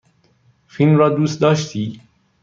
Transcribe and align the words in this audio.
فیلم 0.67 0.97
را 0.97 1.09
دوست 1.09 1.41
داشتی؟ 1.41 2.01